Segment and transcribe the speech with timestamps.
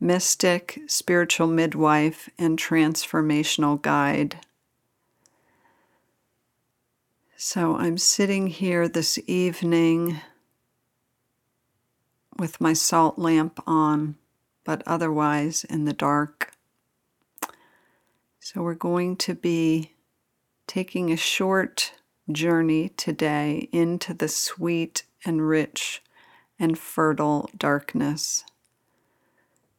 [0.00, 4.38] mystic, spiritual midwife, and transformational guide.
[7.36, 10.20] So I'm sitting here this evening
[12.38, 14.16] with my salt lamp on,
[14.64, 16.52] but otherwise in the dark.
[18.40, 19.92] So we're going to be
[20.66, 21.92] taking a short
[22.30, 26.02] journey today into the sweet and rich
[26.58, 28.44] and fertile darkness.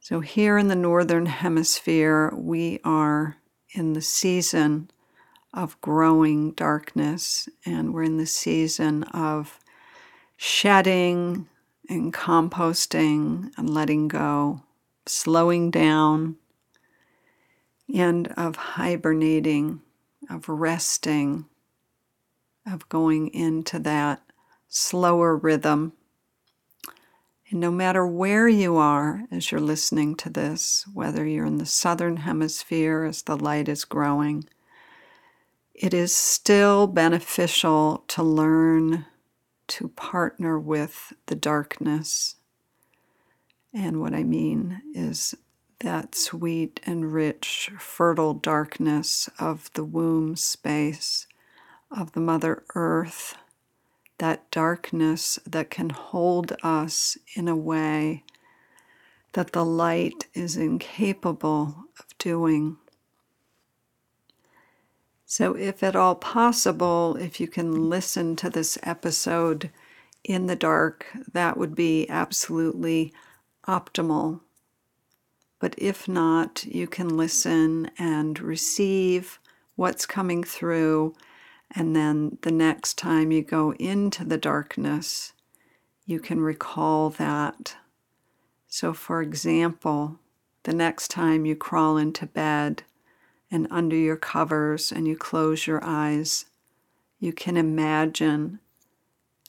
[0.02, 3.36] So, here in the Northern Hemisphere, we are
[3.74, 4.90] in the season
[5.52, 9.60] of growing darkness, and we're in the season of
[10.38, 11.48] shedding
[11.90, 14.62] and composting and letting go,
[15.04, 16.36] slowing down,
[17.94, 19.82] and of hibernating,
[20.30, 21.44] of resting,
[22.66, 24.22] of going into that
[24.66, 25.92] slower rhythm
[27.50, 31.66] and no matter where you are as you're listening to this, whether you're in the
[31.66, 34.44] southern hemisphere as the light is growing,
[35.74, 39.06] it is still beneficial to learn
[39.66, 42.36] to partner with the darkness.
[43.74, 45.34] And what I mean is
[45.80, 51.26] that sweet and rich, fertile darkness of the womb space
[51.90, 53.36] of the Mother Earth
[54.20, 58.22] that darkness that can hold us in a way
[59.32, 62.76] that the light is incapable of doing.
[65.24, 69.70] So, if at all possible, if you can listen to this episode
[70.22, 73.14] in the dark, that would be absolutely
[73.66, 74.40] optimal.
[75.60, 79.38] But if not, you can listen and receive
[79.76, 81.14] what's coming through
[81.72, 85.32] and then the next time you go into the darkness,
[86.04, 87.76] you can recall that.
[88.66, 90.18] So, for example,
[90.64, 92.82] the next time you crawl into bed
[93.50, 96.46] and under your covers and you close your eyes,
[97.18, 98.60] you can imagine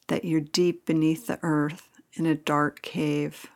[0.08, 3.48] that you're deep beneath the earth in a dark cave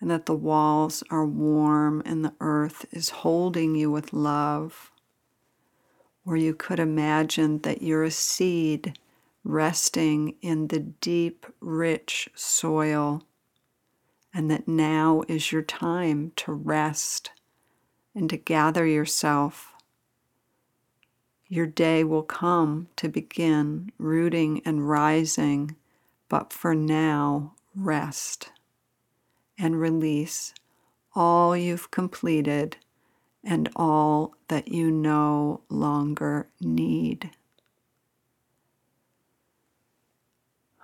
[0.00, 4.90] and that the walls are warm and the earth is holding you with love
[6.28, 8.98] or you could imagine that you're a seed
[9.44, 13.22] resting in the deep, rich soil,
[14.34, 17.30] and that now is your time to rest
[18.14, 19.72] and to gather yourself.
[21.46, 25.76] Your day will come to begin rooting and rising,
[26.28, 28.50] but for now, rest
[29.56, 30.52] and release
[31.14, 32.76] all you've completed
[33.44, 37.30] and all that you no longer need.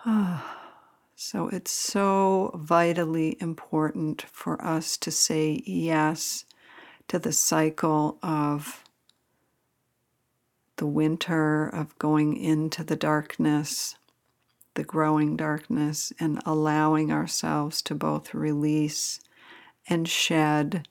[1.17, 6.45] so it's so vitally important for us to say yes
[7.09, 8.85] to the cycle of
[10.77, 13.97] the winter, of going into the darkness,
[14.75, 19.21] the growing darkness, and allowing ourselves to both release
[19.87, 20.89] and shed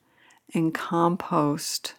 [0.52, 1.94] and compost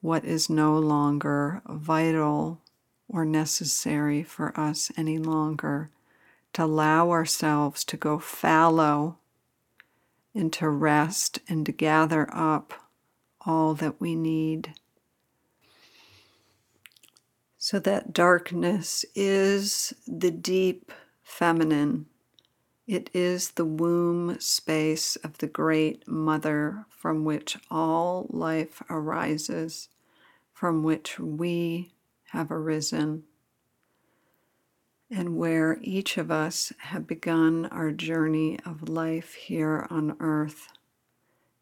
[0.00, 2.60] what is no longer vital
[3.08, 5.90] or necessary for us any longer,
[6.52, 9.16] to allow ourselves to go fallow
[10.34, 12.74] and to rest and to gather up
[13.44, 14.74] all that we need.
[17.56, 22.06] So that darkness is the deep feminine
[22.88, 29.90] it is the womb space of the great mother from which all life arises,
[30.54, 31.92] from which we
[32.30, 33.24] have arisen,
[35.10, 40.68] and where each of us have begun our journey of life here on earth.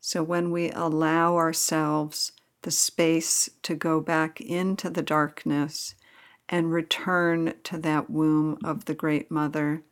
[0.00, 2.30] So when we allow ourselves
[2.62, 5.96] the space to go back into the darkness
[6.48, 9.82] and return to that womb of the Great Mother,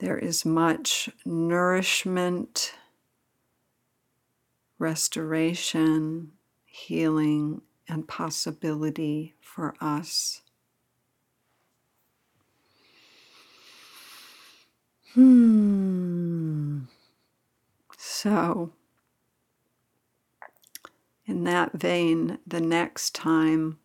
[0.00, 2.74] there is much nourishment,
[4.78, 6.32] restoration,
[6.64, 10.42] healing, and possibility for us.
[15.14, 16.80] Hmm.
[17.96, 18.72] So,
[21.30, 23.78] In that vein, the next time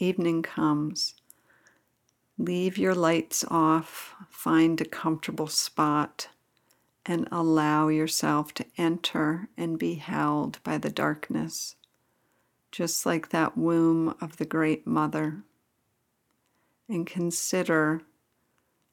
[0.00, 1.14] evening comes,
[2.38, 6.28] leave your lights off, find a comfortable spot,
[7.04, 11.76] and allow yourself to enter and be held by the darkness,
[12.72, 15.44] just like that womb of the Great Mother.
[16.88, 18.02] And consider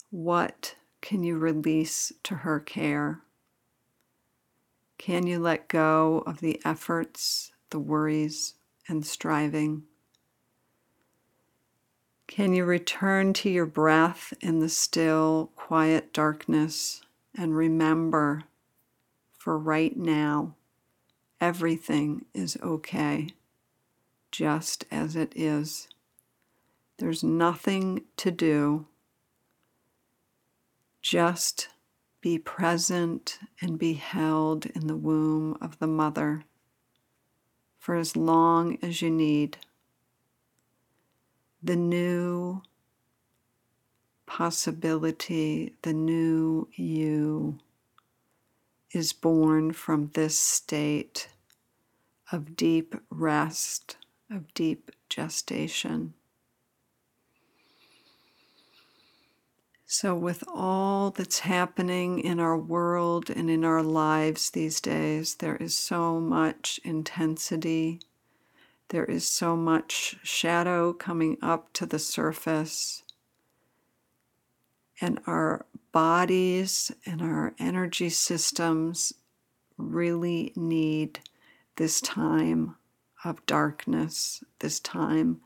[0.10, 3.22] what can you release to her care?
[4.98, 8.54] Can you let go of the efforts, the worries,
[8.88, 9.84] and striving?
[12.34, 17.04] Can you return to your breath in the still, quiet darkness
[17.38, 18.46] and remember
[19.38, 20.56] for right now,
[21.40, 23.30] everything is okay,
[24.32, 25.88] just as it is.
[26.98, 28.88] There's nothing to do.
[31.04, 31.70] Just
[32.20, 36.46] be present and be held in the womb of the mother
[37.78, 39.60] for as long as you need.
[41.64, 42.62] The new
[44.26, 47.60] possibility, the new you,
[48.92, 51.30] is born from this state
[52.32, 53.98] of deep rest,
[54.30, 56.14] of deep gestation.
[59.86, 65.56] So, with all that's happening in our world and in our lives these days, there
[65.56, 68.00] is so much intensity.
[68.94, 73.02] There is so much shadow coming up to the surface.
[75.02, 79.12] And our bodies and our energy systems
[79.80, 81.22] really need
[81.78, 82.76] this time
[83.26, 85.42] of darkness, this time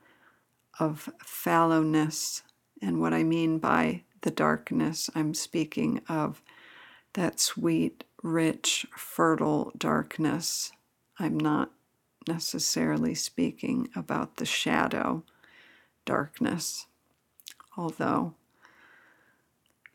[0.78, 2.42] of fallowness.
[2.82, 6.42] And what I mean by the darkness, I'm speaking of
[7.14, 10.74] that sweet, rich, fertile darkness.
[11.18, 11.72] I'm not
[12.28, 15.24] necessarily speaking about the shadow
[16.06, 16.88] darkness,
[17.78, 18.34] although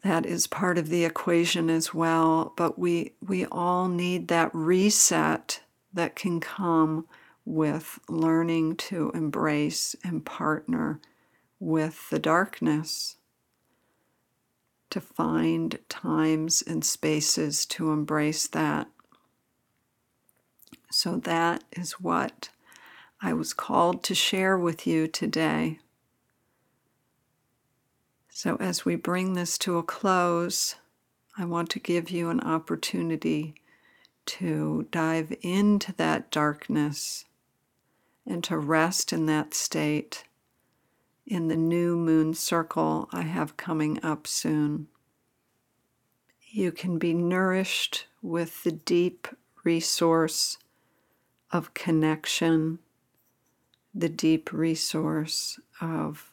[0.03, 2.53] that is part of the equation as well.
[2.57, 5.61] But we, we all need that reset
[5.93, 7.07] that can come
[7.45, 11.01] with learning to embrace and partner
[11.59, 13.17] with the darkness
[14.91, 18.89] to find times and spaces to embrace that.
[20.95, 22.51] So, that is what
[23.23, 25.79] I was called to share with you today.
[28.29, 30.75] So, as we bring this to a close,
[31.39, 33.55] I want to give you an opportunity
[34.27, 37.25] to dive into that darkness
[38.27, 40.25] and to rest in that state
[41.27, 44.89] in the new moon circle I have coming up soon.
[46.51, 49.27] You can be nourished with the deep
[49.65, 50.59] resource
[51.53, 52.79] of connection,
[53.95, 56.33] the deep resource of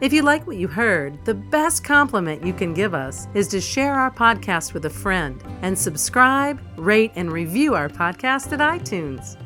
[0.00, 3.60] If you like what you heard, the best compliment you can give us is to
[3.60, 9.36] share our podcast with a friend and subscribe, rate, and review our podcast at iTunes.